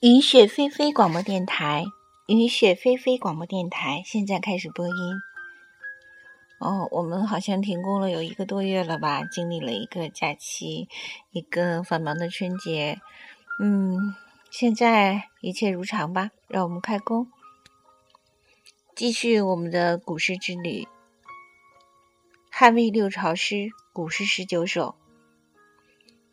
[0.00, 1.84] 雨雪霏霏广播电台，
[2.26, 4.94] 雨雪霏霏广播电台现在开始播音。
[6.58, 9.24] 哦，我们好像停工了有一个多月了吧？
[9.24, 10.88] 经历了一个假期，
[11.32, 12.98] 一个繁忙的春节。
[13.62, 14.14] 嗯，
[14.50, 16.30] 现在一切如常吧？
[16.48, 17.30] 让我们开工，
[18.96, 20.88] 继续我们的古诗之旅。
[22.50, 24.94] 汉魏六朝诗，古诗十九首。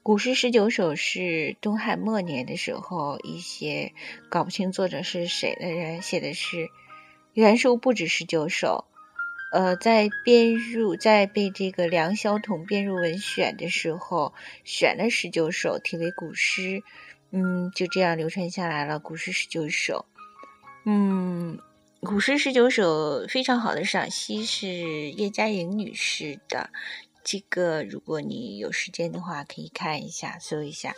[0.07, 3.91] 古诗十九首是东汉末年的时候，一些
[4.29, 6.69] 搞不清作者是谁的人写的诗，
[7.33, 8.85] 原数不止十九首。
[9.51, 16.83] 呃，在编入，在被这个梁萧统编入文选的时候，选了十九首，题为古诗。
[17.31, 18.99] 嗯，就这样流传下来了。
[18.99, 20.05] 古诗十九首，
[20.85, 21.59] 嗯，
[21.99, 26.69] 古诗十九首非常好的赏析是叶嘉莹女士的。
[27.29, 30.95] 这个，如果你有时间的话，可以看一下，搜一下。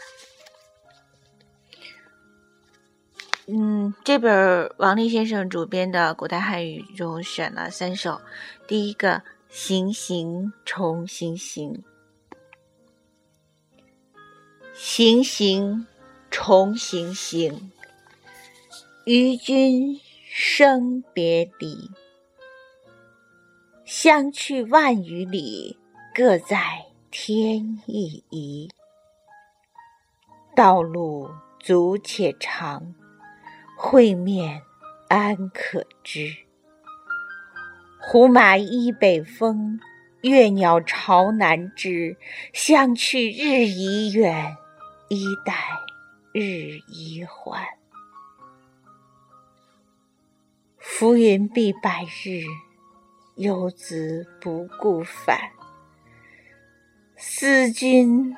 [3.47, 8.21] 嗯，这本王力先生主编的古代汉语中选了三首。
[8.67, 11.83] 第一个“行行重行行”，
[14.75, 15.87] 行行
[16.29, 17.71] 重行行，
[19.05, 19.99] 与君
[20.29, 21.89] 生别离，
[23.83, 25.79] 相去万余里。
[26.21, 28.69] 各在天一宜，
[30.53, 31.29] 道路
[31.61, 32.93] 阻且长，
[33.77, 34.61] 会面
[35.07, 36.35] 安可知？
[38.01, 39.79] 胡马依北风，
[40.19, 42.17] 越鸟巢南枝。
[42.51, 44.57] 相去日已远，
[45.07, 45.53] 衣带
[46.33, 47.65] 日已缓。
[50.77, 52.43] 浮云蔽白日，
[53.35, 55.51] 游子不顾返。
[57.21, 58.33] 思君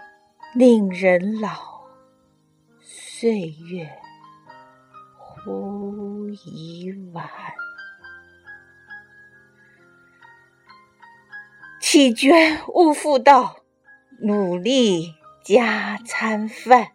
[0.56, 1.84] 令人老，
[2.82, 3.88] 岁月
[5.20, 7.30] 忽已晚。
[11.80, 13.58] 弃捐勿复道，
[14.20, 15.14] 努力
[15.44, 16.88] 加餐饭。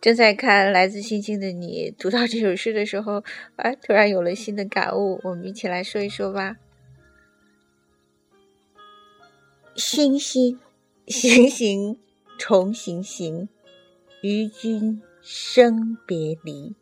[0.00, 3.24] 正在看《来自星星的你》，读到这首诗的时候，
[3.56, 5.20] 啊，突然有了新的感悟。
[5.24, 6.56] 我们一起来说一说吧。
[9.74, 10.60] 星星，
[11.08, 11.98] 行行
[12.38, 13.48] 重行行，
[14.22, 16.74] 与君生别离。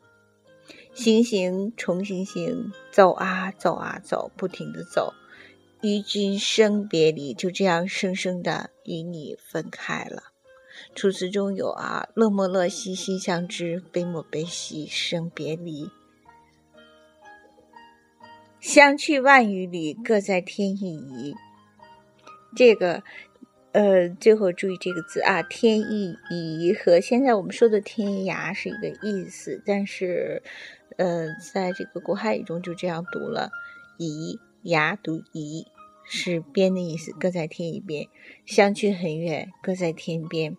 [0.92, 5.14] 行行重行行，走啊走啊走，不停的走，
[5.82, 10.35] 与君生别离，就这样生生的与你分开了。
[10.96, 15.90] 楚辞中有啊，乐莫乐兮兮相知，悲莫悲兮生别离。
[18.60, 21.34] 相去万余里，各在天一宜。
[22.56, 23.02] 这个，
[23.72, 30.42] 呃，最后注意这个字啊，天一宜和现在我们说的天涯是一个意思，但是，
[30.96, 33.50] 呃，在这个古汉语中就这样读了，
[33.98, 35.66] 宜崖读宜，
[36.06, 38.08] 是边的意思，各在天一边。
[38.46, 40.56] 相去很远，各在天边。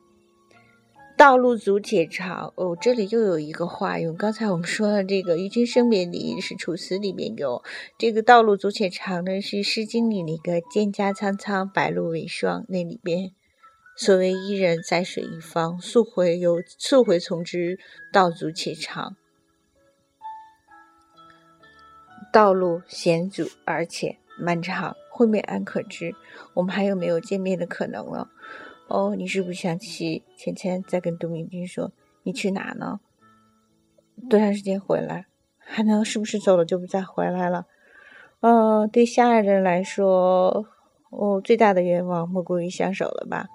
[1.18, 4.16] 道路阻且长哦，这里又有一个话用。
[4.16, 7.64] 刚才我们说的这个“与君生别离”是楚辞里面有，
[7.98, 13.32] 这个“道路阻且长”呢是《诗经》里那个“蒹葭苍苍，白露为霜”那里边。
[13.96, 17.80] 所谓伊人，在水一方，溯洄由溯洄从之，
[18.14, 19.16] 道阻且长。
[22.32, 26.14] 道路险阻而且漫长，会面安可知？
[26.54, 28.30] 我们还有没有见面的可能了？
[28.88, 31.92] 哦，你是不是想起芊芊在跟杜明君说
[32.24, 33.00] ：“你去哪呢？
[34.30, 35.26] 多长时间回来？
[35.58, 37.66] 还能是不是走了就不再回来了？”
[38.40, 40.68] 呃，对相爱的人来说，
[41.10, 43.48] 哦，最大的愿望莫过于相守了吧？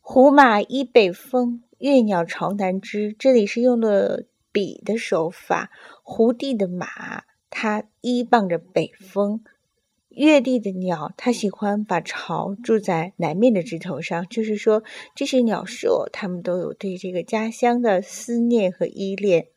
[0.00, 3.14] 胡马依北风，越鸟巢南枝。
[3.18, 5.70] 这里是用了比的手法，
[6.02, 9.42] 胡地的马，它依傍着北风。
[10.16, 14.82] 越地的鸟，它喜欢把巢住在南面的枝头上，就是说，
[15.14, 19.48] 这些鸟舍，它们都有对这个家乡的思念和依恋。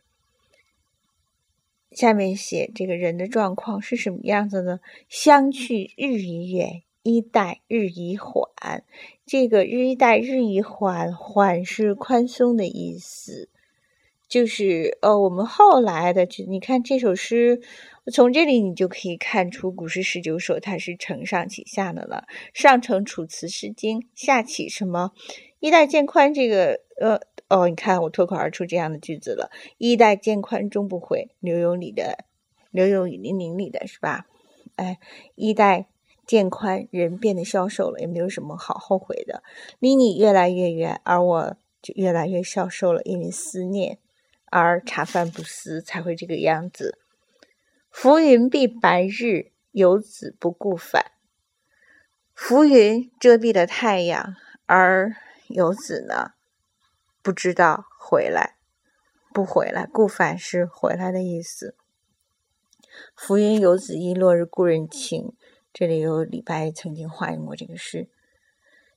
[1.91, 4.79] 下面写这个人的状况是什么样子呢？
[5.07, 8.83] 相去日已远，衣带日已缓。
[9.25, 13.50] 这个日一带日已缓，缓是宽松的意思。
[14.29, 17.59] 就是呃，我们后来的，你看这首诗，
[18.13, 22.25] 从这里你就可以看出古诗十九首它是承上启下的了。
[22.53, 25.11] 上承《楚辞》《诗经》，下启什么？
[25.59, 29.49] 衣带渐宽，这个呃哦，你看我脱口而出这样的句子了。
[29.79, 32.25] 衣带渐宽终不悔，柳永里的
[32.69, 34.27] 柳永里零里的是吧？
[34.75, 34.99] 哎，
[35.33, 35.87] 衣带
[36.27, 39.41] 渐宽，人变得消瘦了，也没有什么好后悔的。
[39.79, 43.97] 离你越来越远，而我就越来越消瘦了，因为思念
[44.51, 46.98] 而茶饭不思，才会这个样子。
[47.90, 51.12] 浮云蔽白日，游子不顾返。
[52.34, 54.36] 浮云遮蔽了太阳，
[54.66, 55.16] 而
[55.48, 56.34] 游子呢，
[57.22, 58.56] 不知道回来
[59.34, 59.86] 不回来。
[59.86, 61.75] 顾返是回来的意思。
[63.16, 65.34] 浮云游子意，落日故人情。
[65.72, 68.10] 这里有李白曾经化用过这个诗：“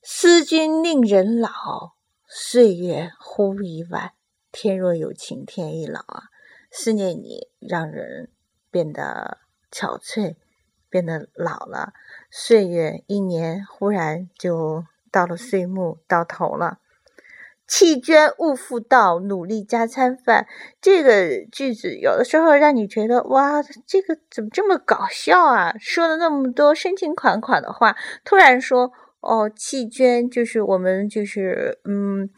[0.01, 1.93] 思君令人老，
[2.27, 4.13] 岁月忽已晚。
[4.53, 6.23] 天若有情天亦老啊！
[6.71, 8.29] 思念你，让人
[8.71, 9.39] 变得
[9.69, 10.37] 憔悴。”
[10.93, 11.91] 变得老了，
[12.29, 16.77] 岁月一年忽然就到了岁末，到头了。
[17.65, 20.45] 弃捐勿复道，努力加餐饭。
[20.79, 25.73] 这个句子有的时候让你觉得哇，这个怎么这么搞笑啊？
[25.79, 28.91] 说了那么多深情款款的话，突然说
[29.21, 32.29] 哦，弃捐就是我们就是嗯，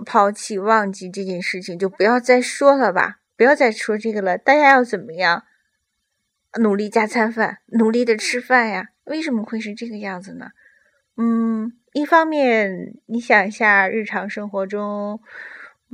[0.00, 4.36] 抛弃忘记这件事情，就不要再说了吧，不要再说这个了。
[4.36, 5.44] 大家要怎么样？
[6.60, 8.88] 努力加餐饭，努力的吃饭呀？
[9.04, 10.50] 为什么会是这个样子呢？
[11.16, 15.20] 嗯，一方面，你想一下日常生活中，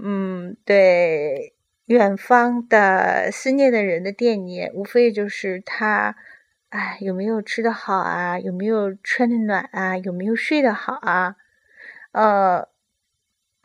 [0.00, 1.54] 嗯，对
[1.86, 6.14] 远方的思念的人的惦念，无非就是他，
[6.68, 8.38] 哎，有没有吃的好啊？
[8.38, 9.96] 有没有穿的暖啊？
[9.98, 11.36] 有没有睡得好啊？
[12.12, 12.68] 呃。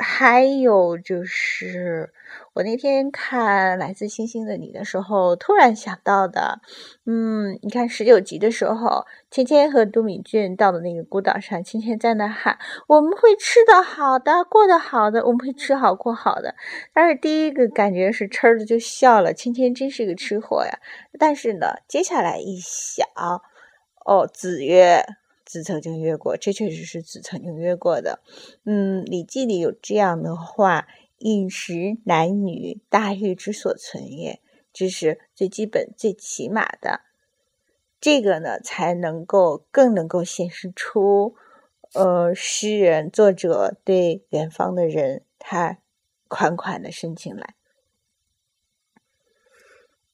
[0.01, 2.13] 还有就是，
[2.53, 6.61] 我那天看《来自星星的你》的时候，突然想到的，
[7.05, 12.57] 嗯，你看十九集的时候，芊芊和都敏俊到了那个孤岛上，芊芊在那喊
[12.87, 16.55] ：“我们会吃的好的，过得好的，我们会吃好过好的。”
[16.95, 20.79] 但是第一个感觉是哧的就笑了，芊芊真是个吃货呀。
[21.19, 23.05] 但是呢，接下来一想，
[24.05, 25.18] 哦，子曰。
[25.49, 28.21] 子曾经约过，这确实是子曾经约过的。
[28.65, 30.87] 嗯，《礼记》里有这样的话
[31.17, 34.39] ：“饮食男女，大欲之所存也。”
[34.71, 37.01] 这是最基本、最起码的。
[37.99, 41.33] 这个呢，才能够更能够显示出，
[41.95, 45.79] 呃，诗人作者对远方的人他
[46.27, 47.55] 款款的深情来。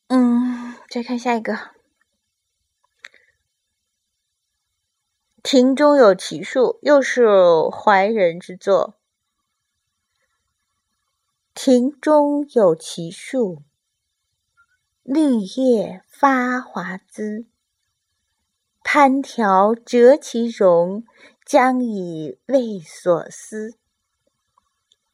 [0.08, 1.75] 嗯，再看下一个。
[5.47, 7.30] 庭中有奇树，又是
[7.69, 8.95] 怀人之作。
[11.53, 13.62] 庭中有奇树，
[15.03, 17.45] 绿叶发华滋。
[18.83, 21.06] 攀条折其荣，
[21.45, 23.77] 将以慰所思。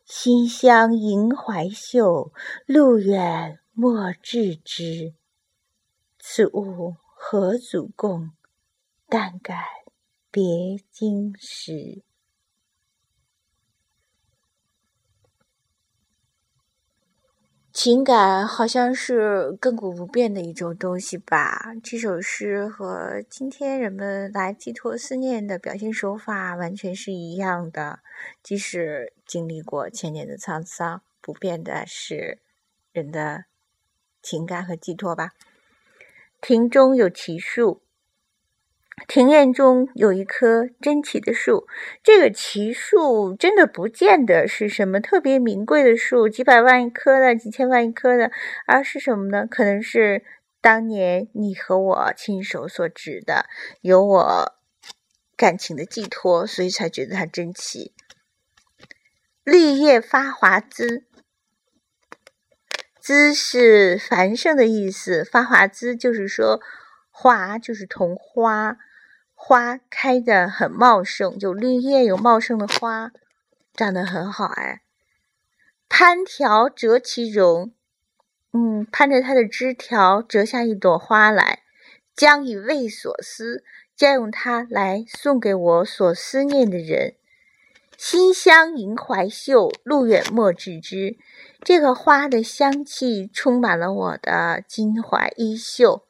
[0.05, 2.31] 馨香萦怀袖，
[2.65, 5.13] 路远莫致之。
[6.17, 8.31] 此物何足共？
[9.09, 9.80] 但感。
[10.31, 12.03] 别经时，
[17.73, 21.73] 情感好像是亘古不变的一种东西吧。
[21.83, 27.99] 这首诗和今天人们来寄托思念的表现手法完全是一样的。
[28.41, 32.39] 即使经历过千年的沧桑，不变的是
[32.93, 33.43] 人的
[34.21, 35.33] 情感和寄托吧。
[36.39, 37.81] 庭中有奇树。
[39.07, 41.67] 庭院中有一棵珍奇的树，
[42.03, 48.31] 这个奇树真的不见得是什么特别名贵的树，几百万一棵的，几千万一棵的，
[48.65, 49.45] 而是什么呢？
[49.45, 50.23] 可能是
[50.61, 53.45] 当年你和我亲手所植的，
[53.81, 54.53] 有我
[55.35, 57.93] 感情的寄托，所以才觉得它珍奇。
[59.43, 61.03] 绿叶发华滋，
[62.99, 66.61] 滋是繁盛的意思，发华滋就是说
[67.21, 68.79] 花就是同花。
[69.35, 73.11] 花开的很茂盛，就绿叶有茂盛的花，
[73.75, 74.81] 长得很好哎。
[75.87, 77.71] 攀条折其荣，
[78.53, 81.59] 嗯，攀着它的枝条折下一朵花来，
[82.15, 83.63] 将以慰所思，
[83.95, 87.15] 将用它来送给我所思念的人。
[87.97, 91.17] 馨香萦怀袖，路远莫致之。
[91.63, 96.03] 这个花的香气充满了我的襟怀衣袖，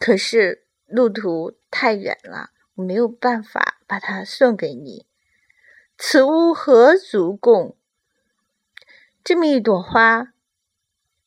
[0.00, 0.66] 可是。
[0.92, 5.06] 路途太远了，我没有办法把它送给你。
[5.96, 7.76] 此物何足共？
[9.22, 10.32] 这么一朵花，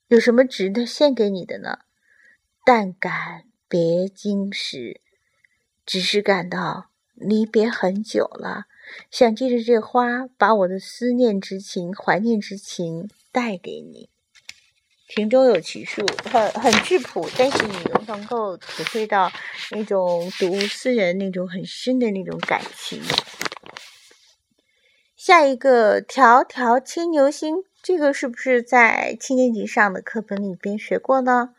[0.10, 1.80] 有什么值得献给你的呢？
[2.66, 5.00] 但感别经时，
[5.86, 8.66] 只是感到离别很久了，
[9.10, 14.10] 想借着这花，把我的思念之情、怀念之情带给你。
[15.16, 19.32] 庭中有奇树，很很质朴，但是你又能够体会到
[19.72, 23.00] 那种睹物思人那种很深的那种感情。
[25.16, 31.54] 下一个《迢迢牵牛星》，这个是不是在七年级上的课本里边学过呢？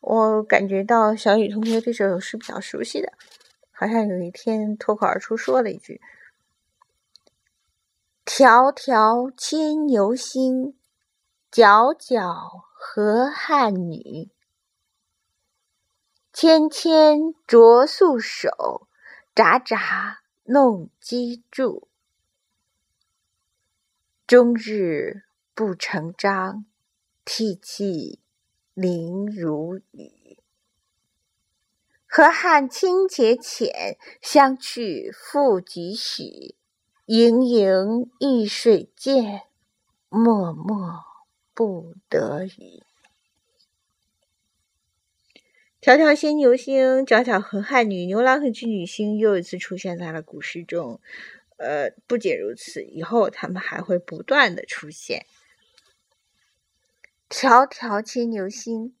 [0.00, 3.12] 我感觉到小雨同学对这首诗比较熟悉的，
[3.70, 6.00] 好像有一天脱口而出说了一句
[8.26, 10.74] ：“迢迢牵牛星，
[11.52, 12.18] 皎皎
[12.84, 14.28] 河汉女。
[16.32, 18.88] 纤纤擢素手，
[19.36, 21.86] 札札弄机杼。
[24.26, 25.22] 终日
[25.54, 26.66] 不成章，
[27.24, 28.18] 涕泣
[28.74, 30.38] 零如雨。
[32.08, 36.56] 河汉清且浅，相去复几许？
[37.06, 39.42] 盈盈一水间，
[40.08, 41.11] 脉脉
[41.54, 42.82] 不得已。
[45.80, 48.06] 迢迢牵牛星，皎皎河汉女。
[48.06, 51.00] 牛郎和织女星又一次出现在了古诗中。
[51.56, 55.26] 呃，不仅如此，以后他们还会不断的出现。
[57.28, 58.94] 迢迢牵牛星，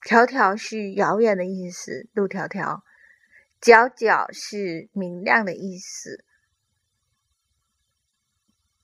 [0.00, 2.82] 迢迢是遥远的意思，路迢迢；
[3.60, 6.24] 皎皎是明亮的意思。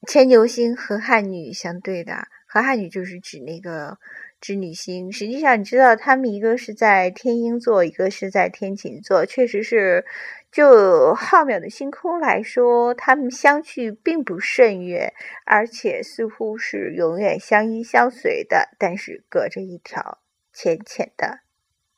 [0.07, 3.97] 牵牛星和汉女相对的，和汉女就是指那个。
[4.43, 10.05] 织女星，实际上你知道，他们一个是在天鹰座，一个是在天琴座，确实是，
[10.51, 15.15] 就浩渺的星空来说，他们相去并不甚远，
[15.47, 20.19] 而且似乎是永远相依相随的，但是隔着一条
[20.53, 21.39] 浅浅的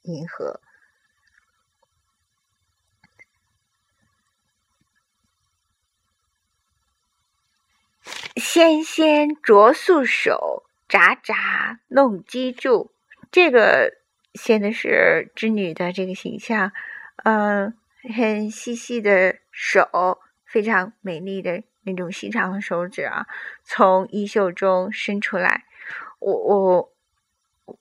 [0.03, 0.61] 银河。
[8.37, 10.65] 纤纤擢素手。
[10.87, 12.91] 札札弄机杼，
[13.33, 13.91] 这个
[14.35, 16.71] 写的是织女的这个形象，
[17.25, 17.75] 嗯，
[18.15, 23.27] 很细细的手，非常美丽的那种细长的手指啊，
[23.65, 25.65] 从衣袖中伸出来。
[26.21, 26.93] 我我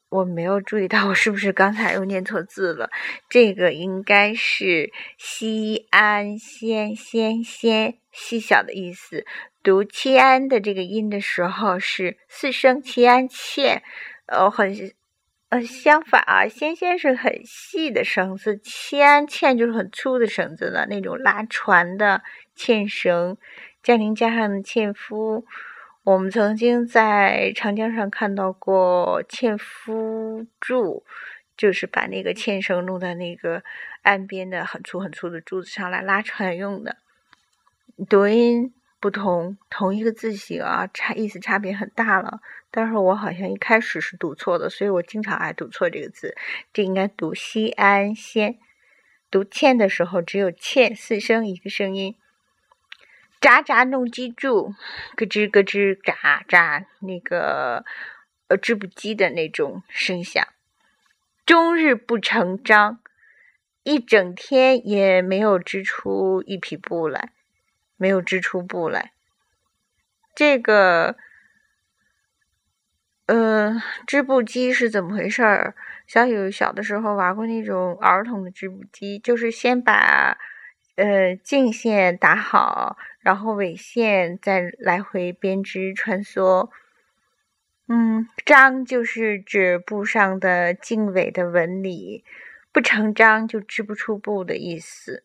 [0.10, 2.90] 我没有注意到，我是不是刚才又念错字了？
[3.30, 9.26] 这个应该是西安纤纤纤细小的意思。
[9.62, 13.82] 读“切安”的这个音的时候是四声“切安切”，
[14.28, 14.92] 呃，很
[15.50, 22.22] 呃相反啊，“纤纤”是很细的绳子，“切安欠”就是很粗的绳子了，那种拉船的
[22.56, 23.38] 纤绳。
[23.82, 25.46] 江陵江上的纤夫，
[26.04, 31.06] 我们曾经在长江上看到过纤夫柱，
[31.58, 33.64] 就是把那个纤绳弄在那个
[34.02, 36.98] 岸边的很粗很粗的柱子上来拉船用的。
[38.10, 38.74] 读音。
[39.00, 42.40] 不同，同一个字形啊，差意思差别很大了。
[42.72, 46.34] 但是我好像一开始是读错的，所以我经常爱读错这个字。
[46.72, 48.58] 这应该读西安先，
[49.30, 52.16] 读欠的时候只有欠四声一个声音。
[53.44, 54.74] 喳喳弄机杼，
[55.18, 57.84] 咯吱咯吱喳喳，那个
[58.48, 60.48] 呃织布机的那种声响。
[61.46, 63.00] 终日不成章，
[63.84, 67.30] 一整天也没有织出一匹布来。
[67.96, 69.14] 没有织出布来，
[70.36, 71.16] 这个，
[73.28, 75.74] 呃，织布机是怎么回事儿？
[76.06, 80.38] 小雨小的时候玩过那种儿童的织布机，就是先把
[80.96, 86.70] 呃颈线打好，然后尾线再来回编织穿梭。
[87.88, 92.24] 嗯，章就是指布上的经纬的纹理，
[92.72, 95.24] 不成章就织不出布的意思。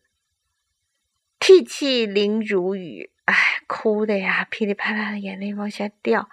[1.39, 3.35] 涕泣零如雨，哎，
[3.67, 6.29] 哭的呀，噼里啪啦的眼泪往下掉，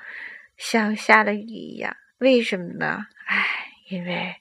[0.56, 1.96] 像下了雨一样。
[2.18, 3.06] 为什么呢？
[3.26, 3.46] 哎，
[3.88, 4.36] 因为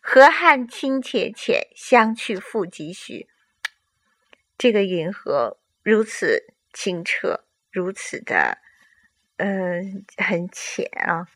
[0.00, 3.28] 河汉清且浅，相去复几许。
[4.58, 8.58] 这个银河如此清澈，如此的，
[9.36, 11.28] 嗯，很浅啊。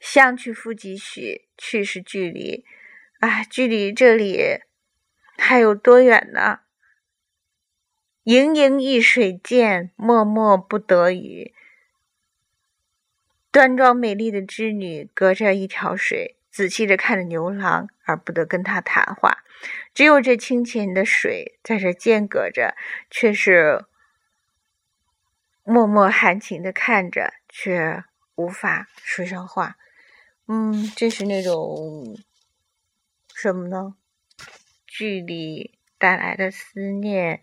[0.00, 1.48] 相去复几许？
[1.56, 2.64] 去是距离，
[3.20, 4.60] 啊，距离这里
[5.38, 6.60] 还有多远呢？
[8.24, 11.54] 盈盈一水间，脉脉不得语。
[13.50, 19.38] 端庄美丽的织女隔着一条水，仔细的看着牛郎，而不得跟他谈话。
[19.92, 22.76] 只有这清浅的水在这间隔着，
[23.10, 23.84] 却是
[25.64, 28.04] 默默含情的看着，却
[28.36, 29.74] 无法说上话。
[30.46, 32.16] 嗯，这是那种
[33.34, 33.96] 什么呢？
[34.86, 37.42] 距离带来的思念。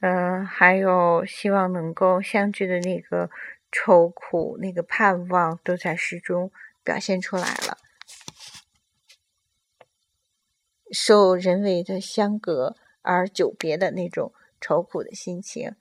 [0.00, 3.30] 嗯，还有希望能够相聚的那个
[3.70, 6.52] 愁苦、那个盼望，都在诗中
[6.84, 7.78] 表现出来了。
[10.92, 15.74] 受人为的相隔而久别的那种愁苦的心情。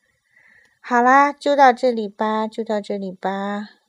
[0.79, 3.80] 好啦，就到这里吧，就到这里吧。